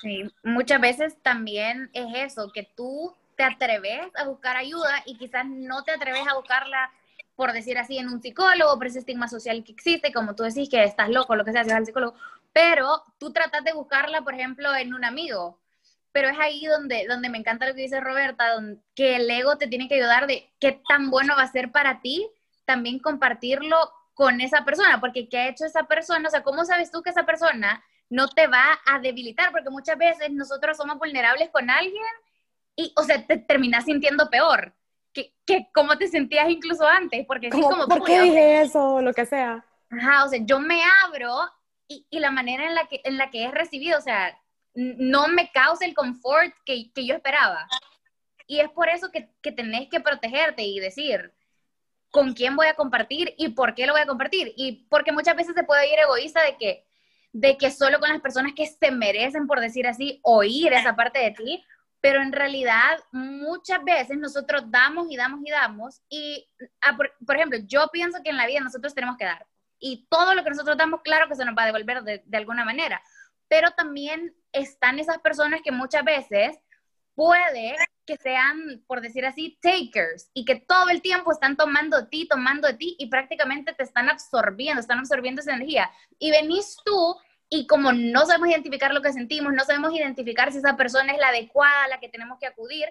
[0.00, 5.44] Sí, muchas veces también es eso, que tú te atreves a buscar ayuda y quizás
[5.46, 6.90] no te atreves a buscarla
[7.36, 10.68] por decir así, en un psicólogo, por ese estigma social que existe, como tú decís
[10.70, 12.14] que estás loco, lo que sea, si vas al psicólogo,
[12.52, 15.60] pero tú tratas de buscarla, por ejemplo, en un amigo,
[16.12, 18.44] pero es ahí donde, donde me encanta lo que dice Roberta,
[18.94, 22.00] que el ego te tiene que ayudar de qué tan bueno va a ser para
[22.00, 22.26] ti
[22.64, 23.76] también compartirlo
[24.14, 26.28] con esa persona, porque ¿qué ha hecho esa persona?
[26.28, 29.52] O sea, ¿cómo sabes tú que esa persona no te va a debilitar?
[29.52, 32.02] Porque muchas veces nosotros somos vulnerables con alguien
[32.74, 34.74] y, o sea, te terminas sintiendo peor
[35.44, 39.00] que, cómo te sentías incluso antes, porque como, ¿por qué dije eso?
[39.00, 39.64] Lo que sea.
[39.90, 41.32] Ajá, o sea, yo me abro
[41.88, 44.38] y, y, la manera en la, que, en la que es recibido, o sea,
[44.74, 47.66] no me causa el confort que, que yo esperaba.
[48.46, 51.32] Y es por eso que, que tenés que protegerte y decir,
[52.10, 54.52] con quién voy a compartir y por qué lo voy a compartir.
[54.56, 56.84] Y porque muchas veces se puede ir egoísta de que,
[57.32, 61.18] de que solo con las personas que se merecen, por decir así, oír esa parte
[61.20, 61.64] de ti,
[62.06, 66.48] pero en realidad muchas veces nosotros damos y damos y damos y,
[66.82, 69.44] ah, por, ejemplo, yo pienso que en la vida nosotros tenemos que dar
[69.80, 72.36] y todo lo que nosotros damos, claro que se nos va a devolver de, de
[72.36, 73.02] alguna manera,
[73.48, 76.56] pero también están esas personas que muchas veces
[77.16, 77.74] puede
[78.06, 82.28] que sean, por decir así, takers y que todo el tiempo están tomando de ti,
[82.28, 85.90] tomando de ti y prácticamente te están absorbiendo, están absorbiendo esa energía.
[86.20, 87.16] Y venís tú
[87.48, 91.18] y como no sabemos identificar lo que sentimos, no sabemos identificar si esa persona es
[91.18, 92.86] la adecuada a la que tenemos que acudir,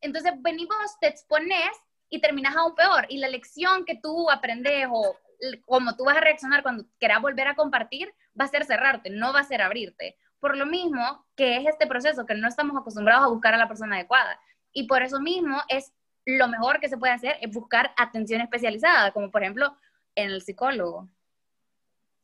[0.00, 1.70] entonces venimos, te expones
[2.08, 3.06] y terminas aún peor.
[3.08, 5.16] Y la lección que tú aprendes o
[5.64, 9.32] como tú vas a reaccionar cuando quieras volver a compartir, va a ser cerrarte, no
[9.32, 10.16] va a ser abrirte.
[10.38, 13.68] Por lo mismo que es este proceso, que no estamos acostumbrados a buscar a la
[13.68, 14.40] persona adecuada.
[14.72, 15.92] Y por eso mismo es
[16.26, 19.76] lo mejor que se puede hacer es buscar atención especializada, como por ejemplo
[20.14, 21.08] en el psicólogo.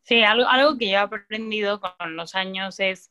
[0.06, 3.10] Sí, algo, algo que yo he aprendido con los años es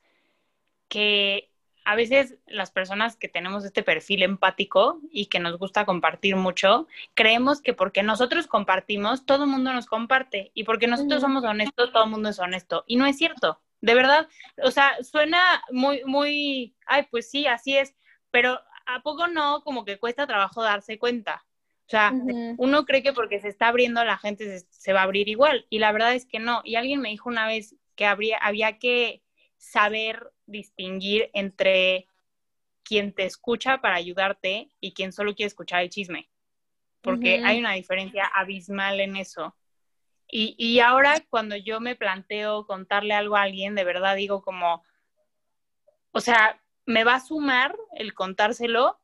[0.88, 1.51] que
[1.84, 6.88] a veces las personas que tenemos este perfil empático y que nos gusta compartir mucho,
[7.13, 11.91] creemos que porque nosotros compartimos, todo el mundo nos comparte y porque nosotros somos honestos,
[11.91, 12.86] todo el mundo es honesto.
[12.88, 14.29] Y no es cierto, de verdad.
[14.63, 17.93] O sea, suena muy, muy, ay, pues sí, así es,
[18.31, 19.63] pero ¿a poco no?
[19.65, 21.44] Como que cuesta trabajo darse cuenta.
[21.88, 22.12] O sea,
[22.58, 25.67] uno cree que porque se está abriendo la gente se, se, va a abrir igual
[25.69, 26.62] y la verdad es que no.
[26.63, 29.21] Y alguien me dijo una vez que habría, había que
[29.58, 32.08] saber distinguir entre
[32.84, 36.30] quien te escucha para ayudarte y quien solo quiere escuchar el chisme,
[37.02, 39.56] porque hay una diferencia abismal en eso.
[40.28, 44.84] Y, y, ahora cuando yo me planteo contarle algo a alguien, de verdad digo como,
[46.12, 49.00] o sea, ¿me va a sumar el contárselo?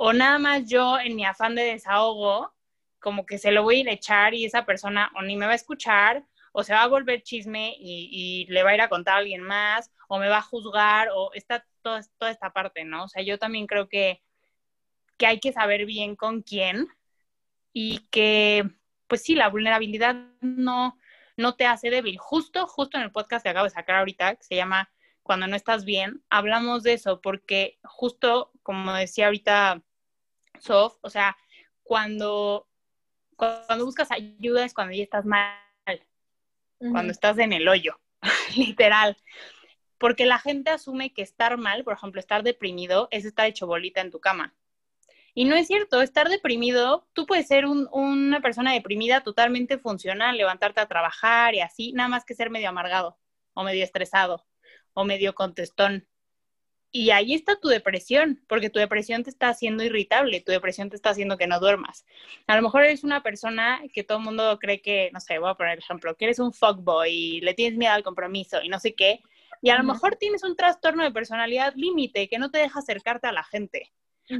[0.00, 2.54] O nada más yo en mi afán de desahogo,
[3.00, 5.44] como que se lo voy a ir a echar y esa persona o ni me
[5.46, 8.88] va a escuchar o se va a volver chisme y, le va a ir a
[8.88, 13.04] contar a alguien más, o me va a juzgar, o está toda, esta parte, ¿no?
[13.04, 14.22] O sea, yo también creo que,
[15.16, 16.86] que hay que saber bien con quién
[17.72, 18.70] y que,
[19.08, 20.96] pues sí, la vulnerabilidad no,
[21.36, 22.18] no te hace débil.
[22.18, 24.92] Justo, justo en el podcast que acabo de sacar ahorita, que se llama
[25.24, 29.82] Cuando no estás bien, hablamos de eso, porque justo, como decía ahorita
[30.60, 31.36] Sof, o sea,
[31.82, 32.68] cuando,
[33.36, 35.68] cuando buscas ayuda es cuando ya estás mal
[36.78, 38.00] cuando estás en el hoyo,
[38.56, 39.16] literal.
[39.98, 44.00] Porque la gente asume que estar mal, por ejemplo, estar deprimido, es estar hecho bolita
[44.00, 44.54] en tu cama.
[45.34, 50.80] Y no es cierto, estar deprimido, tú puedes ser una persona deprimida totalmente funcional, levantarte
[50.80, 53.18] a trabajar y así, nada más que ser medio amargado,
[53.54, 54.46] o medio estresado,
[54.94, 56.08] o medio contestón.
[56.90, 60.96] Y ahí está tu depresión, porque tu depresión te está haciendo irritable, tu depresión te
[60.96, 62.06] está haciendo que no duermas.
[62.46, 65.50] A lo mejor eres una persona que todo el mundo cree que, no sé, voy
[65.50, 68.70] a poner el ejemplo, que eres un fuckboy y le tienes miedo al compromiso y
[68.70, 69.20] no sé qué,
[69.60, 73.26] y a lo mejor tienes un trastorno de personalidad límite que no te deja acercarte
[73.26, 73.92] a la gente.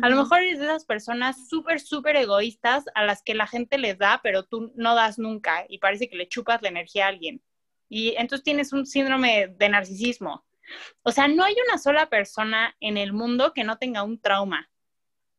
[0.02, 3.78] A lo mejor eres de esas personas súper, súper egoístas a las que la gente
[3.78, 7.08] les da, pero tú no das nunca y parece que le chupas la energía a
[7.08, 7.42] alguien.
[7.88, 10.44] Y entonces tienes un síndrome de narcisismo
[11.02, 14.70] o sea, no hay una sola persona en el mundo que no tenga un trauma,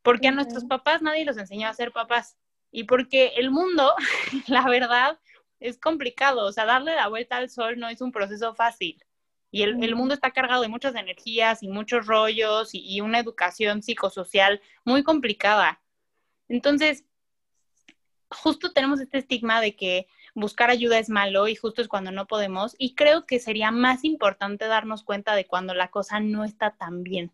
[0.02, 2.38] porque a nuestros papás nadie los enseñó a ser papás
[2.72, 3.94] y porque el mundo,
[4.48, 5.20] la verdad,
[5.60, 9.04] es complicado, o sea, darle la vuelta al sol no es un proceso fácil.
[9.52, 14.62] Y el, mundo está cargado de muchas energías y muchos rollos y una educación psicosocial
[14.86, 15.82] muy complicada.
[16.48, 17.04] Entonces,
[18.30, 22.28] justo tenemos este estigma de que buscar ayuda es malo y justo es cuando no
[22.28, 22.76] podemos.
[22.78, 27.04] Y creo que sería más importante darnos cuenta de cuando la cosa no está tan
[27.04, 27.32] bien.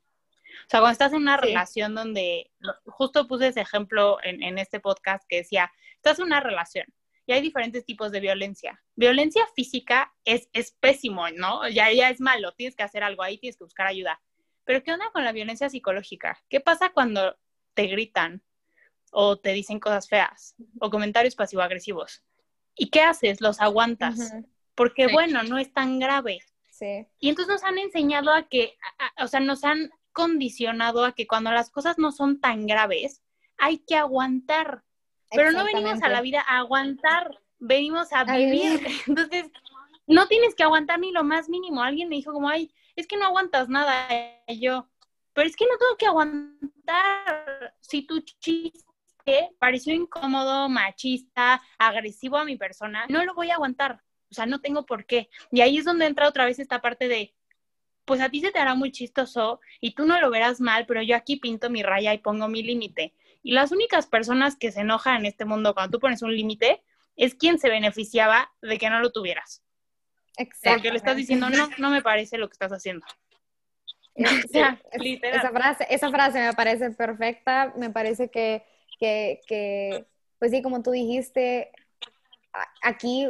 [0.63, 2.51] O sea, cuando estás en una relación donde,
[2.85, 6.87] justo puse ese ejemplo en, este podcast que decía, estás en una relación
[7.27, 8.81] y hay diferentes tipos de violencia.
[8.95, 11.67] Violencia física es, es pésimo, ¿no?
[11.67, 14.21] Ya, ya es malo, tienes que hacer algo ahí, tienes que buscar ayuda.
[14.63, 16.41] Pero ¿qué onda con la violencia psicológica?
[16.49, 17.35] ¿Qué pasa cuando
[17.73, 18.41] te gritan
[19.11, 22.23] o te dicen cosas feas o comentarios pasivo-agresivos?
[22.75, 23.41] ¿Y qué haces?
[23.41, 24.33] Los aguantas.
[24.75, 26.39] Porque, bueno, no es tan grave.
[26.69, 27.07] Sí.
[27.19, 28.77] Y entonces nos han enseñado a que,
[29.17, 33.21] o sea, nos han condicionado a que cuando las cosas no son tan graves,
[33.57, 34.83] hay que aguantar.
[35.31, 38.85] Pero no venimos a la vida a aguantar, venimos a, vivir.
[39.07, 39.51] Entonces,
[40.07, 41.81] no tienes que aguantar ni lo más mínimo.
[41.81, 44.07] Alguien me dijo como, ay, es que no aguantas nada.
[44.47, 44.87] Y yo,
[45.33, 47.75] pero es que no tengo que aguantar.
[47.81, 48.85] Si tu chiste
[49.59, 54.01] pareció incómodo, machista, agresivo a mi persona, no lo voy a aguantar.
[54.29, 55.29] O sea, no tengo por qué.
[55.51, 57.33] Y ahí es donde entra otra vez esta parte de,
[58.05, 61.01] pues a ti se te hará muy chistoso y tú no lo verás mal, pero
[61.01, 63.13] yo aquí pinto mi raya y pongo mi límite.
[63.43, 66.83] Y las únicas personas que se enojan en este mundo cuando tú pones un límite
[67.15, 69.63] es quien se beneficiaba de que no lo tuvieras.
[70.37, 70.75] Exacto.
[70.75, 73.05] Porque le estás diciendo, no, no me parece lo que estás haciendo.
[74.15, 78.63] esa, frase, esa frase me parece perfecta, me parece que
[78.97, 80.05] que,
[80.39, 81.71] pues sí, como tú dijiste,
[82.81, 83.27] aquí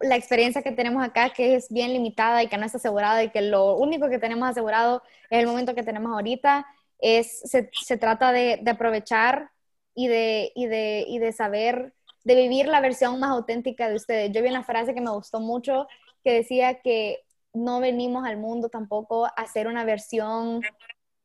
[0.00, 3.30] la experiencia que tenemos acá, que es bien limitada y que no está asegurada y
[3.30, 6.66] que lo único que tenemos asegurado es el momento que tenemos ahorita,
[6.98, 9.50] es, se, trata de, aprovechar
[9.94, 14.32] y de, y, de, y de saber, de vivir la versión más auténtica de ustedes.
[14.32, 15.86] Yo vi una frase que me gustó mucho
[16.22, 20.62] que decía que no venimos al mundo tampoco a hacer una versión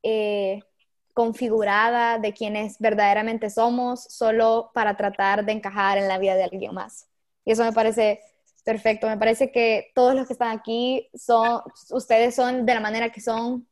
[0.04, 0.62] eh,
[1.16, 6.76] configurada de quienes verdaderamente somos solo para tratar de encajar en la vida de alguien
[6.76, 7.08] más.
[7.46, 8.22] Y eso me parece
[8.66, 9.08] perfecto.
[9.08, 11.62] Me parece que todos los que están aquí son,
[11.92, 13.68] ustedes son de la manera que son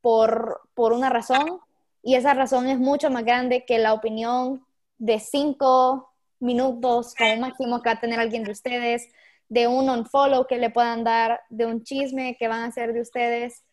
[0.00, 1.60] por, por una razón
[2.02, 4.64] y esa razón es mucho más grande que la opinión
[4.98, 9.08] de cinco minutos como máximo que va a tener alguien de ustedes,
[9.48, 13.00] de un unfollow que le puedan dar, de un chisme que van a hacer de
[13.02, 13.64] ustedes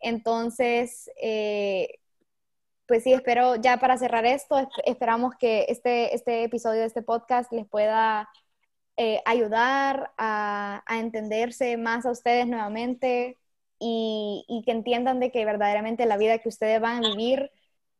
[0.00, 2.00] Entonces, eh,
[2.86, 7.52] pues sí, espero, ya para cerrar esto, esperamos que este, este episodio de este podcast
[7.52, 8.28] les pueda
[8.96, 13.38] eh, ayudar a, entenderse más a ustedes nuevamente
[13.78, 17.50] y, y, que entiendan de que verdaderamente la vida que ustedes van a vivir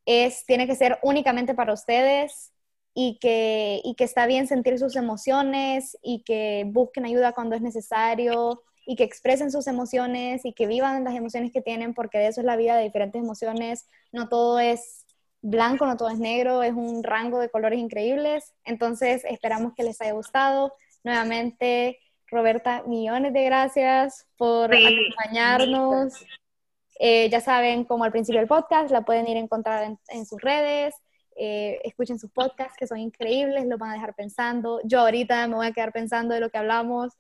[0.07, 2.53] es, tiene que ser únicamente para ustedes
[2.95, 7.63] y que, y que está bien sentir sus emociones y que busquen ayuda cuando es
[7.63, 12.29] necesario y que expresen sus emociones y que vivan las emociones que tienen, porque de
[12.29, 13.89] eso es la vida, de diferentes emociones.
[14.13, 15.07] No todo es
[15.41, 18.53] blanco, no todo es negro, es un rango de colores increíbles.
[18.65, 20.73] Entonces, esperamos que les haya gustado.
[21.03, 26.15] Nuevamente, Roberta, millones de gracias por acompañarnos.
[26.99, 30.41] Eh, ya saben, como al principio del podcast, la pueden ir a encontrar en, sus
[30.41, 30.95] redes.
[31.37, 34.81] Eh, escuchen sus podcasts que son increíbles, los van a dejar pensando.
[34.85, 37.13] Yo ahorita me voy a quedar pensando de lo que hablamos.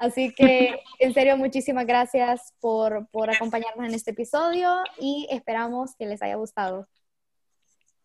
[0.00, 6.06] Así que, en serio, muchísimas gracias por, por acompañarnos en este episodio y esperamos que
[6.06, 6.88] les haya gustado.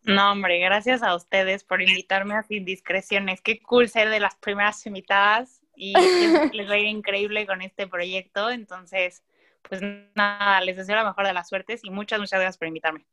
[0.02, 3.40] No, hombre, gracias a ustedes por invitarme a Sin Discreciones.
[3.40, 5.94] Qué cool ser de las primeras invitadas y
[6.52, 8.50] les va a ir increíble con este proyecto.
[8.50, 9.24] Entonces,
[9.62, 9.80] pues
[10.14, 13.06] nada, les deseo la mejor de las suertes y muchas, muchas gracias por invitarme.